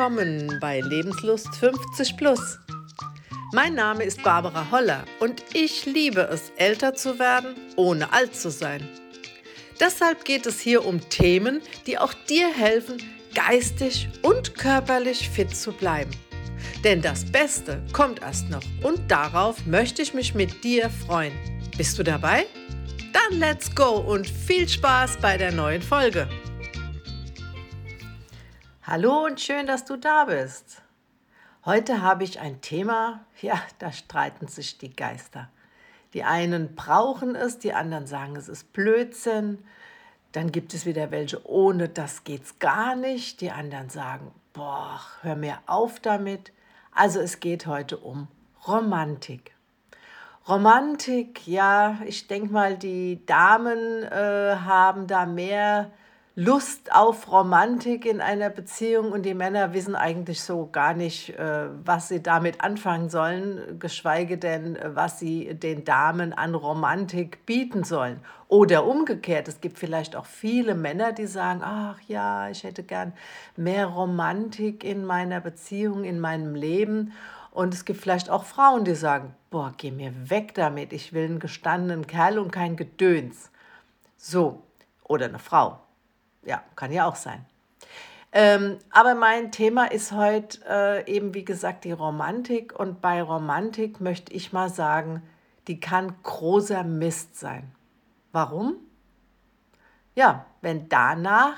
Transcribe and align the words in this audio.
willkommen 0.00 0.56
bei 0.62 0.80
Lebenslust 0.80 1.54
50 1.56 2.16
Plus. 2.16 2.58
Mein 3.52 3.74
Name 3.74 4.02
ist 4.04 4.22
Barbara 4.22 4.70
Holler 4.70 5.04
und 5.18 5.44
ich 5.52 5.84
liebe 5.84 6.22
es, 6.22 6.52
älter 6.56 6.94
zu 6.94 7.18
werden, 7.18 7.54
ohne 7.76 8.10
alt 8.10 8.34
zu 8.34 8.50
sein. 8.50 8.88
Deshalb 9.78 10.24
geht 10.24 10.46
es 10.46 10.58
hier 10.58 10.86
um 10.86 11.06
Themen, 11.10 11.60
die 11.86 11.98
auch 11.98 12.14
dir 12.30 12.48
helfen, 12.48 12.96
geistig 13.34 14.08
und 14.22 14.54
körperlich 14.54 15.28
fit 15.28 15.54
zu 15.54 15.70
bleiben. 15.70 16.12
Denn 16.82 17.02
das 17.02 17.30
Beste 17.30 17.82
kommt 17.92 18.22
erst 18.22 18.48
noch 18.48 18.64
und 18.82 19.02
darauf 19.10 19.66
möchte 19.66 20.00
ich 20.00 20.14
mich 20.14 20.34
mit 20.34 20.64
dir 20.64 20.88
freuen. 20.88 21.34
Bist 21.76 21.98
du 21.98 22.02
dabei? 22.02 22.46
Dann 23.12 23.38
let's 23.38 23.74
go 23.74 23.98
und 23.98 24.26
viel 24.26 24.66
Spaß 24.66 25.18
bei 25.20 25.36
der 25.36 25.52
neuen 25.52 25.82
Folge. 25.82 26.26
Hallo 28.92 29.24
und 29.24 29.40
schön, 29.40 29.68
dass 29.68 29.84
du 29.84 29.94
da 29.94 30.24
bist. 30.24 30.82
Heute 31.64 32.02
habe 32.02 32.24
ich 32.24 32.40
ein 32.40 32.60
Thema, 32.60 33.24
ja, 33.40 33.54
da 33.78 33.92
streiten 33.92 34.48
sich 34.48 34.78
die 34.78 34.92
Geister. 34.92 35.48
Die 36.12 36.24
einen 36.24 36.74
brauchen 36.74 37.36
es, 37.36 37.60
die 37.60 37.72
anderen 37.72 38.08
sagen, 38.08 38.34
es 38.34 38.48
ist 38.48 38.72
Blödsinn. 38.72 39.60
Dann 40.32 40.50
gibt 40.50 40.74
es 40.74 40.86
wieder 40.86 41.12
welche, 41.12 41.48
ohne 41.48 41.88
das 41.88 42.24
geht's 42.24 42.58
gar 42.58 42.96
nicht. 42.96 43.40
Die 43.40 43.52
anderen 43.52 43.90
sagen, 43.90 44.32
boah, 44.54 45.00
hör 45.22 45.36
mir 45.36 45.58
auf 45.66 46.00
damit. 46.00 46.50
Also 46.90 47.20
es 47.20 47.38
geht 47.38 47.68
heute 47.68 47.96
um 47.96 48.26
Romantik. 48.66 49.52
Romantik, 50.48 51.46
ja, 51.46 52.00
ich 52.06 52.26
denke 52.26 52.52
mal, 52.52 52.76
die 52.76 53.24
Damen 53.24 54.02
äh, 54.02 54.56
haben 54.56 55.06
da 55.06 55.26
mehr 55.26 55.92
Lust 56.36 56.94
auf 56.94 57.32
Romantik 57.32 58.06
in 58.06 58.20
einer 58.20 58.50
Beziehung 58.50 59.10
und 59.10 59.26
die 59.26 59.34
Männer 59.34 59.74
wissen 59.74 59.96
eigentlich 59.96 60.40
so 60.40 60.68
gar 60.70 60.94
nicht, 60.94 61.30
äh, 61.30 61.66
was 61.84 62.06
sie 62.06 62.22
damit 62.22 62.60
anfangen 62.60 63.10
sollen, 63.10 63.80
geschweige 63.80 64.38
denn, 64.38 64.76
äh, 64.76 64.94
was 64.94 65.18
sie 65.18 65.52
den 65.54 65.84
Damen 65.84 66.32
an 66.32 66.54
Romantik 66.54 67.44
bieten 67.46 67.82
sollen. 67.82 68.20
Oder 68.46 68.86
umgekehrt, 68.86 69.48
es 69.48 69.60
gibt 69.60 69.76
vielleicht 69.76 70.14
auch 70.14 70.24
viele 70.24 70.76
Männer, 70.76 71.12
die 71.12 71.26
sagen, 71.26 71.62
ach 71.64 72.00
ja, 72.06 72.48
ich 72.48 72.62
hätte 72.62 72.84
gern 72.84 73.12
mehr 73.56 73.86
Romantik 73.86 74.84
in 74.84 75.04
meiner 75.04 75.40
Beziehung, 75.40 76.04
in 76.04 76.20
meinem 76.20 76.54
Leben. 76.54 77.12
Und 77.50 77.74
es 77.74 77.84
gibt 77.84 78.00
vielleicht 78.00 78.30
auch 78.30 78.44
Frauen, 78.44 78.84
die 78.84 78.94
sagen, 78.94 79.34
boah, 79.50 79.74
geh 79.76 79.90
mir 79.90 80.30
weg 80.30 80.54
damit, 80.54 80.92
ich 80.92 81.12
will 81.12 81.24
einen 81.24 81.40
gestandenen 81.40 82.06
Kerl 82.06 82.38
und 82.38 82.52
kein 82.52 82.76
Gedöns. 82.76 83.50
So, 84.16 84.62
oder 85.02 85.26
eine 85.26 85.40
Frau. 85.40 85.80
Ja, 86.42 86.62
kann 86.76 86.92
ja 86.92 87.06
auch 87.06 87.16
sein. 87.16 87.44
Ähm, 88.32 88.78
aber 88.90 89.14
mein 89.14 89.50
Thema 89.50 89.90
ist 89.90 90.12
heute 90.12 90.60
äh, 90.68 91.12
eben, 91.12 91.34
wie 91.34 91.44
gesagt, 91.44 91.84
die 91.84 91.92
Romantik. 91.92 92.78
Und 92.78 93.00
bei 93.00 93.22
Romantik 93.22 94.00
möchte 94.00 94.32
ich 94.32 94.52
mal 94.52 94.70
sagen, 94.70 95.22
die 95.66 95.80
kann 95.80 96.14
großer 96.22 96.84
Mist 96.84 97.38
sein. 97.38 97.72
Warum? 98.32 98.76
Ja, 100.14 100.46
wenn 100.60 100.88
danach 100.88 101.56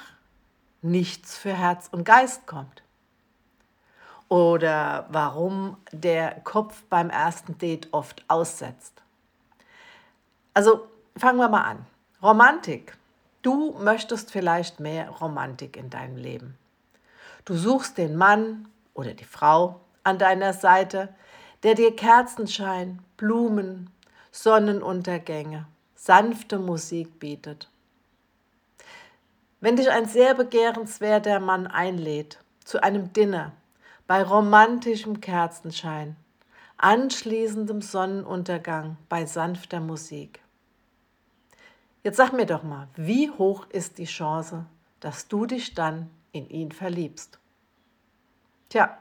nichts 0.80 1.36
für 1.36 1.52
Herz 1.52 1.88
und 1.92 2.04
Geist 2.04 2.46
kommt. 2.46 2.82
Oder 4.28 5.06
warum 5.10 5.76
der 5.92 6.40
Kopf 6.40 6.84
beim 6.88 7.10
ersten 7.10 7.58
Date 7.58 7.88
oft 7.92 8.24
aussetzt. 8.28 9.02
Also 10.54 10.88
fangen 11.16 11.38
wir 11.38 11.48
mal 11.48 11.64
an. 11.64 11.86
Romantik 12.22 12.96
Du 13.42 13.76
möchtest 13.80 14.30
vielleicht 14.30 14.78
mehr 14.78 15.10
Romantik 15.10 15.76
in 15.76 15.90
deinem 15.90 16.16
Leben. 16.16 16.56
Du 17.44 17.56
suchst 17.56 17.98
den 17.98 18.16
Mann 18.16 18.68
oder 18.94 19.14
die 19.14 19.24
Frau 19.24 19.80
an 20.04 20.18
deiner 20.18 20.52
Seite, 20.52 21.08
der 21.64 21.74
dir 21.74 21.94
Kerzenschein, 21.94 23.00
Blumen, 23.16 23.90
Sonnenuntergänge, 24.30 25.66
sanfte 25.96 26.58
Musik 26.58 27.18
bietet. 27.18 27.68
Wenn 29.60 29.76
dich 29.76 29.90
ein 29.90 30.06
sehr 30.06 30.34
begehrenswerter 30.34 31.40
Mann 31.40 31.66
einlädt 31.66 32.38
zu 32.64 32.82
einem 32.82 33.12
Dinner 33.12 33.52
bei 34.06 34.22
romantischem 34.22 35.20
Kerzenschein, 35.20 36.16
anschließendem 36.76 37.82
Sonnenuntergang 37.82 38.96
bei 39.08 39.26
sanfter 39.26 39.80
Musik, 39.80 40.41
Jetzt 42.04 42.16
sag 42.16 42.32
mir 42.32 42.46
doch 42.46 42.64
mal, 42.64 42.88
wie 42.96 43.30
hoch 43.30 43.66
ist 43.70 43.98
die 43.98 44.06
Chance, 44.06 44.66
dass 44.98 45.28
du 45.28 45.46
dich 45.46 45.74
dann 45.74 46.10
in 46.32 46.48
ihn 46.48 46.72
verliebst? 46.72 47.38
Tja, 48.68 48.98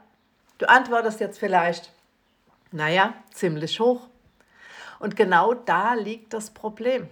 du 0.58 0.68
antwortest 0.68 1.18
jetzt 1.18 1.38
vielleicht, 1.38 1.92
naja, 2.70 3.14
ziemlich 3.32 3.80
hoch. 3.80 4.08
Und 5.00 5.16
genau 5.16 5.54
da 5.54 5.94
liegt 5.94 6.32
das 6.32 6.50
Problem. 6.50 7.08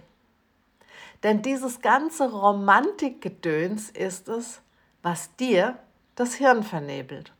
Denn 1.23 1.41
dieses 1.41 1.81
ganze 1.81 2.31
Romantikgedöns 2.31 3.89
ist 3.89 4.29
es, 4.29 4.61
was 5.01 5.35
dir 5.35 5.77
das 6.15 6.35
Hirn 6.35 6.63
vernebelt. 6.63 7.33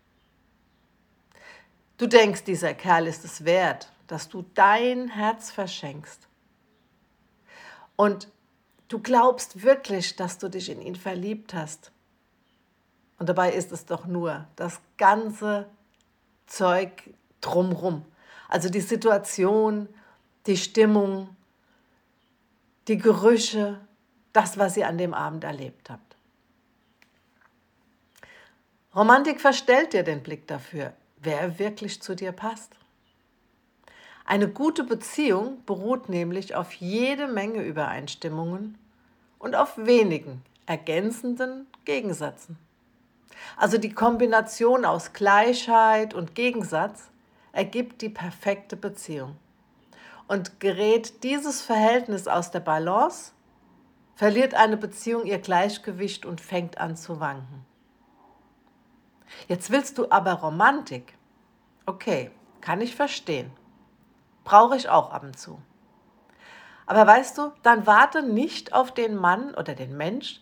Du 1.98 2.08
denkst, 2.08 2.44
dieser 2.44 2.74
Kerl 2.74 3.08
ist 3.08 3.24
es 3.24 3.46
wert, 3.46 3.92
dass 4.08 4.28
du 4.28 4.44
dein 4.56 5.08
Herz 5.08 5.52
verschenkst. 5.52 6.28
Und 7.96 8.28
Du 8.92 9.00
glaubst 9.00 9.64
wirklich, 9.64 10.18
dass 10.18 10.38
du 10.38 10.50
dich 10.50 10.70
in 10.70 10.82
ihn 10.82 10.98
verliebt 10.98 11.54
hast. 11.54 11.92
Und 13.20 13.30
dabei 13.30 13.54
ist 13.54 13.72
es 13.72 13.86
doch 13.86 14.06
nur 14.06 14.46
das 14.58 14.82
ganze 14.98 15.66
Zeug 16.46 16.92
drumrum. 17.40 18.04
Also 18.50 18.68
die 18.68 18.82
Situation, 18.82 19.88
die 20.46 20.58
Stimmung, 20.58 21.30
die 22.90 22.98
Gerüche, 22.98 23.80
das, 24.34 24.58
was 24.58 24.76
ihr 24.76 24.90
an 24.90 24.98
dem 24.98 25.14
Abend 25.14 25.46
erlebt 25.46 25.90
habt. 25.90 26.18
Romantik 28.94 29.40
verstellt 29.40 29.94
dir 29.94 30.04
den 30.04 30.22
Blick 30.22 30.48
dafür, 30.48 30.92
wer 31.22 31.58
wirklich 31.60 32.02
zu 32.02 32.14
dir 32.14 32.34
passt. 32.34 32.76
Eine 34.26 34.48
gute 34.48 34.84
Beziehung 34.84 35.64
beruht 35.66 36.10
nämlich 36.10 36.56
auf 36.56 36.74
jede 36.74 37.28
Menge 37.28 37.64
Übereinstimmungen 37.64 38.78
und 39.40 39.56
auf 39.56 39.78
wenigen 39.78 40.44
ergänzenden 40.66 41.68
Gegensätzen. 41.86 42.58
Also 43.58 43.78
die 43.78 43.94
Kombination 43.94 44.86
aus 44.86 45.14
Gleichheit 45.14 46.14
und 46.14 46.36
Gegensatz 46.36 47.10
ergibt 47.52 48.02
die 48.02 48.10
perfekte 48.10 48.78
Beziehung. 48.78 49.36
Und 50.28 50.60
gerät 50.60 51.24
dieses 51.24 51.62
Verhältnis 51.62 52.28
aus 52.28 52.52
der 52.52 52.62
Balance, 52.62 53.34
verliert 54.16 54.54
eine 54.54 54.78
Beziehung 54.78 55.26
ihr 55.26 55.40
Gleichgewicht 55.40 56.26
und 56.26 56.40
fängt 56.42 56.78
an 56.78 56.96
zu 56.96 57.20
wanken. 57.20 57.66
Jetzt 59.48 59.72
willst 59.72 59.98
du 59.98 60.12
aber 60.12 60.34
Romantik. 60.34 61.18
Okay, 61.86 62.32
kann 62.62 62.82
ich 62.82 62.96
verstehen. 62.96 63.52
Brauche 64.44 64.76
ich 64.76 64.90
auch 64.90 65.12
ab 65.12 65.24
und 65.24 65.38
zu. 65.38 65.62
Aber 66.86 67.08
weißt 67.08 67.38
du, 67.38 67.52
dann 67.64 67.88
warte 67.88 68.22
nicht 68.22 68.74
auf 68.74 68.94
den 68.94 69.16
Mann 69.16 69.54
oder 69.56 69.76
den 69.76 69.96
Mensch, 69.96 70.42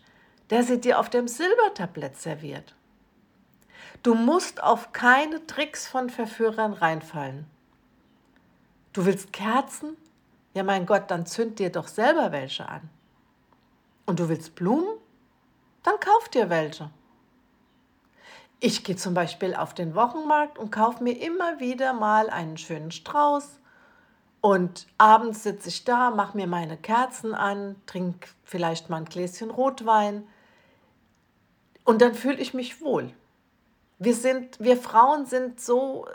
der 0.50 0.64
sie 0.64 0.80
dir 0.80 0.98
auf 0.98 1.08
dem 1.08 1.28
Silbertablett 1.28 2.16
serviert. 2.16 2.74
Du 4.02 4.14
musst 4.14 4.62
auf 4.62 4.92
keine 4.92 5.46
Tricks 5.46 5.86
von 5.86 6.10
Verführern 6.10 6.72
reinfallen. 6.72 7.46
Du 8.92 9.04
willst 9.04 9.32
Kerzen? 9.32 9.96
Ja, 10.54 10.64
mein 10.64 10.86
Gott, 10.86 11.04
dann 11.08 11.26
zünd 11.26 11.58
dir 11.58 11.70
doch 11.70 11.86
selber 11.86 12.32
welche 12.32 12.68
an. 12.68 12.88
Und 14.06 14.18
du 14.18 14.28
willst 14.28 14.56
Blumen? 14.56 14.96
Dann 15.84 16.00
kauf 16.00 16.28
dir 16.28 16.50
welche. 16.50 16.90
Ich 18.58 18.82
gehe 18.82 18.96
zum 18.96 19.14
Beispiel 19.14 19.54
auf 19.54 19.72
den 19.72 19.94
Wochenmarkt 19.94 20.58
und 20.58 20.72
kaufe 20.72 21.04
mir 21.04 21.12
immer 21.12 21.60
wieder 21.60 21.92
mal 21.92 22.28
einen 22.28 22.58
schönen 22.58 22.90
Strauß 22.90 23.59
und 24.40 24.86
abends 24.96 25.42
sitze 25.42 25.68
ich 25.68 25.84
da, 25.84 26.10
mache 26.10 26.36
mir 26.36 26.46
meine 26.46 26.76
Kerzen 26.76 27.34
an, 27.34 27.76
trinke 27.86 28.28
vielleicht 28.44 28.88
mal 28.88 28.98
ein 28.98 29.04
Gläschen 29.04 29.50
Rotwein 29.50 30.26
und 31.84 32.00
dann 32.00 32.14
fühle 32.14 32.38
ich 32.38 32.54
mich 32.54 32.80
wohl. 32.80 33.10
Wir, 33.98 34.14
sind, 34.14 34.60
wir 34.60 34.76
Frauen 34.76 35.26
sind 35.26 35.60
so 35.60 36.06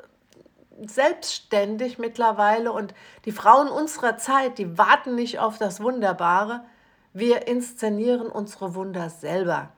selbstständig 0.85 1.99
mittlerweile 1.99 2.71
und 2.71 2.93
die 3.25 3.31
Frauen 3.31 3.69
unserer 3.69 4.17
Zeit, 4.17 4.57
die 4.57 4.77
warten 4.77 5.15
nicht 5.15 5.39
auf 5.39 5.57
das 5.57 5.81
Wunderbare. 5.81 6.65
Wir 7.13 7.47
inszenieren 7.47 8.27
unsere 8.27 8.75
Wunder 8.75 9.09
selber. 9.09 9.69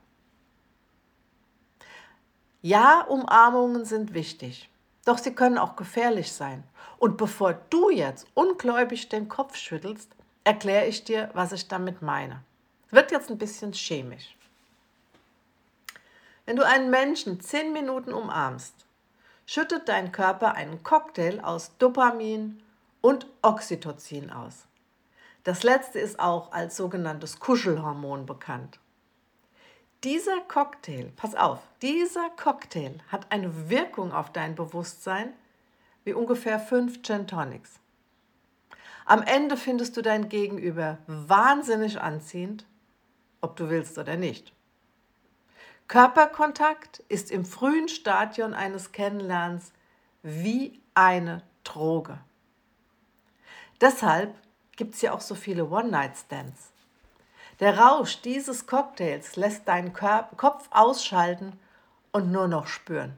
Ja, 2.61 3.01
Umarmungen 3.01 3.85
sind 3.85 4.13
wichtig. 4.13 4.69
Doch 5.07 5.17
sie 5.17 5.33
können 5.33 5.57
auch 5.57 5.77
gefährlich 5.77 6.33
sein. 6.33 6.65
Und 6.99 7.15
bevor 7.15 7.53
du 7.53 7.89
jetzt 7.89 8.27
ungläubig 8.33 9.07
den 9.07 9.29
Kopf 9.29 9.55
schüttelst, 9.55 10.11
erkläre 10.43 10.85
ich 10.85 11.05
dir, 11.05 11.29
was 11.33 11.53
ich 11.53 11.69
damit 11.69 12.01
meine. 12.01 12.43
Wird 12.91 13.11
jetzt 13.11 13.29
ein 13.29 13.37
bisschen 13.37 13.71
chemisch. 13.71 14.35
Wenn 16.45 16.57
du 16.57 16.65
einen 16.65 16.89
Menschen 16.89 17.39
zehn 17.39 17.71
Minuten 17.71 18.11
umarmst, 18.11 18.73
schüttet 19.45 19.87
dein 19.87 20.11
Körper 20.11 20.55
einen 20.55 20.83
Cocktail 20.83 21.39
aus 21.41 21.71
Dopamin 21.77 22.61
und 22.99 23.27
Oxytocin 23.43 24.29
aus. 24.29 24.65
Das 25.45 25.63
letzte 25.63 25.99
ist 25.99 26.19
auch 26.19 26.51
als 26.51 26.75
sogenanntes 26.75 27.39
Kuschelhormon 27.39 28.25
bekannt. 28.25 28.77
Dieser 30.03 30.41
Cocktail, 30.41 31.11
pass 31.15 31.33
auf, 31.33 31.59
dieser 31.81 32.29
Cocktail 32.29 32.99
hat 33.07 33.31
eine 33.31 33.69
Wirkung 33.69 34.11
auf 34.11 34.31
dein 34.31 34.53
Bewusstsein 34.53 35.33
wie 36.03 36.13
ungefähr 36.13 36.59
fünf 36.59 37.01
Gin 37.01 37.25
Tonics. 37.25 37.79
Am 39.05 39.23
Ende 39.23 39.57
findest 39.57 39.97
du 39.97 40.01
dein 40.01 40.29
Gegenüber 40.29 40.99
wahnsinnig 41.07 41.99
anziehend, 41.99 42.65
ob 43.41 43.55
du 43.55 43.69
willst 43.69 43.97
oder 43.97 44.17
nicht. 44.17 44.53
Körperkontakt 45.87 46.99
ist 47.07 47.31
im 47.31 47.45
frühen 47.45 47.87
Stadion 47.87 48.53
eines 48.53 48.91
Kennenlernens 48.91 49.71
wie 50.21 50.79
eine 50.93 51.41
Droge. 51.63 52.19
Deshalb 53.81 54.35
gibt 54.75 54.95
es 54.95 55.01
ja 55.01 55.13
auch 55.13 55.21
so 55.21 55.33
viele 55.33 55.69
One-Night-Stands. 55.69 56.71
Der 57.59 57.79
Rausch 57.79 58.21
dieses 58.21 58.67
Cocktails 58.67 59.35
lässt 59.35 59.67
deinen 59.67 59.93
Kopf 59.93 60.67
ausschalten 60.71 61.59
und 62.11 62.31
nur 62.31 62.47
noch 62.47 62.67
spüren. 62.67 63.15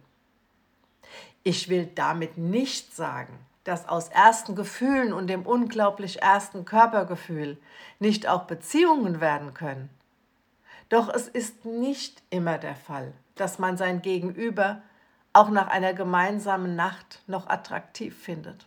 Ich 1.44 1.68
will 1.70 1.88
damit 1.88 2.38
nicht 2.38 2.96
sagen, 2.96 3.38
dass 3.64 3.88
aus 3.88 4.10
ersten 4.10 4.56
Gefühlen 4.56 5.14
und 5.14 5.28
dem 5.28 5.46
unglaublich 5.46 6.22
ersten 6.22 6.66
Körpergefühl 6.66 7.58
nicht 8.00 8.28
auch 8.28 8.44
Beziehungen 8.44 9.20
werden 9.20 9.54
können. 9.54 9.90
Doch 10.88 11.14
es 11.14 11.28
ist 11.28 11.66
nicht 11.66 12.24
immer 12.30 12.58
der 12.58 12.76
Fall, 12.76 13.14
dass 13.36 13.60
man 13.60 13.78
sein 13.78 14.02
Gegenüber 14.02 14.82
auch 15.34 15.50
nach 15.50 15.68
einer 15.68 15.94
gemeinsamen 15.94 16.76
Nacht 16.76 17.22
noch 17.28 17.48
attraktiv 17.48 18.18
findet. 18.18 18.66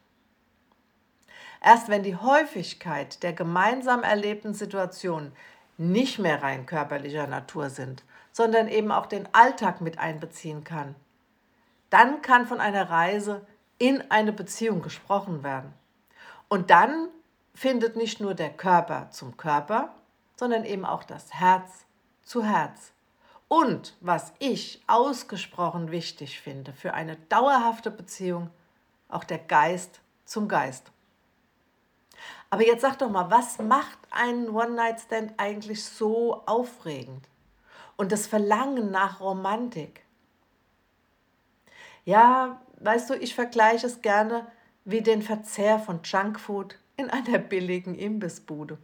Erst 1.61 1.89
wenn 1.89 2.03
die 2.03 2.17
Häufigkeit 2.17 3.23
der 3.23 3.33
gemeinsam 3.33 4.03
erlebten 4.03 4.55
Situationen 4.55 5.33
nicht 5.79 6.19
mehr 6.19 6.43
rein 6.43 6.67
körperlicher 6.67 7.27
Natur 7.27 7.71
sind, 7.71 8.05
sondern 8.33 8.69
eben 8.69 8.91
auch 8.93 9.07
den 9.07 9.29
Alltag 9.33 9.81
mit 9.81 9.99
einbeziehen 9.99 10.65
kann, 10.65 10.95
dann 11.91 12.23
kann 12.23 12.47
von 12.47 12.61
einer 12.61 12.89
Reise 12.89 13.47
in 13.79 14.11
eine 14.11 14.33
Beziehung 14.33 14.81
gesprochen 14.83 15.43
werden. 15.43 15.73
Und 16.49 16.71
dann 16.71 17.09
findet 17.55 17.97
nicht 17.97 18.21
nur 18.21 18.35
der 18.35 18.51
Körper 18.51 19.11
zum 19.11 19.37
Körper, 19.37 19.95
sondern 20.37 20.65
eben 20.65 20.85
auch 20.85 21.05
das 21.05 21.35
Herz 21.35 21.85
zu 22.23 22.45
Herz. 22.45 22.93
Und 23.49 23.97
was 24.01 24.33
ich 24.39 24.83
ausgesprochen 24.87 25.91
wichtig 25.91 26.41
finde 26.41 26.73
für 26.73 26.95
eine 26.95 27.17
dauerhafte 27.29 27.91
Beziehung, 27.91 28.49
auch 29.09 29.25
der 29.25 29.39
Geist 29.39 30.01
zum 30.25 30.49
Geist. 30.49 30.91
Aber 32.51 32.67
jetzt 32.67 32.83
sag 32.83 32.99
doch 32.99 33.11
mal, 33.11 33.31
was 33.31 33.59
macht 33.59 33.99
einen 34.11 34.49
One-Night-Stand 34.51 35.35
eigentlich 35.39 35.85
so 35.85 36.43
aufregend? 36.47 37.27
Und 37.97 38.13
das 38.13 38.27
Verlangen 38.27 38.91
nach 38.91 39.21
Romantik. 39.21 40.05
Ja, 42.05 42.61
weißt 42.81 43.11
du, 43.11 43.15
ich 43.15 43.35
vergleiche 43.35 43.87
es 43.87 44.03
gerne 44.03 44.47
wie 44.85 45.03
den 45.03 45.23
Verzehr 45.23 45.79
von 45.79 46.01
Junkfood 46.03 46.77
in 46.97 47.11
einer 47.11 47.39
billigen 47.39 47.95
Imbissbude. 47.95 48.79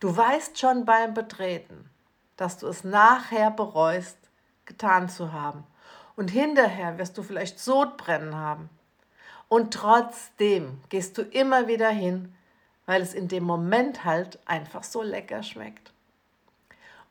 Du 0.00 0.16
weißt 0.16 0.58
schon 0.58 0.84
beim 0.84 1.14
Betreten, 1.14 1.88
dass 2.36 2.58
du 2.58 2.66
es 2.66 2.84
nachher 2.84 3.50
bereust, 3.50 4.18
getan 4.64 5.08
zu 5.08 5.32
haben. 5.32 5.64
Und 6.16 6.30
hinterher 6.30 6.98
wirst 6.98 7.16
du 7.16 7.22
vielleicht 7.22 7.58
Sodbrennen 7.60 8.34
haben. 8.34 8.70
Und 9.48 9.72
trotzdem 9.72 10.80
gehst 10.88 11.16
du 11.16 11.22
immer 11.22 11.68
wieder 11.68 11.88
hin, 11.88 12.34
weil 12.88 13.02
es 13.02 13.12
in 13.12 13.28
dem 13.28 13.44
Moment 13.44 14.06
halt 14.06 14.38
einfach 14.46 14.82
so 14.82 15.02
lecker 15.02 15.42
schmeckt. 15.42 15.92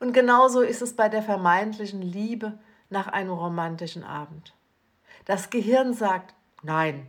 Und 0.00 0.12
genauso 0.12 0.60
ist 0.60 0.82
es 0.82 0.96
bei 0.96 1.08
der 1.08 1.22
vermeintlichen 1.22 2.02
Liebe 2.02 2.58
nach 2.90 3.06
einem 3.06 3.30
romantischen 3.30 4.02
Abend. 4.02 4.54
Das 5.24 5.50
Gehirn 5.50 5.94
sagt 5.94 6.34
nein 6.64 7.08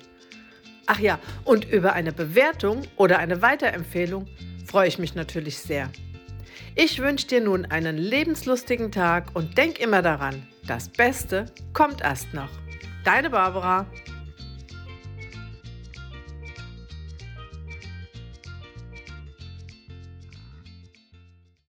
Ach 0.85 0.99
ja, 0.99 1.17
und 1.45 1.71
über 1.71 1.93
eine 1.93 2.11
Bewertung 2.11 2.81
oder 2.97 3.19
eine 3.19 3.41
Weiterempfehlung 3.41 4.27
freue 4.65 4.89
ich 4.89 4.99
mich 4.99 5.15
natürlich 5.15 5.59
sehr. 5.59 5.89
Ich 6.75 6.99
wünsche 6.99 7.27
dir 7.27 7.39
nun 7.39 7.65
einen 7.67 7.97
lebenslustigen 7.97 8.91
Tag 8.91 9.33
und 9.33 9.57
denk 9.57 9.79
immer 9.79 10.01
daran, 10.01 10.45
das 10.67 10.89
Beste 10.89 11.45
kommt 11.71 12.01
erst 12.01 12.33
noch. 12.33 12.49
Deine 13.05 13.29
Barbara. 13.29 13.87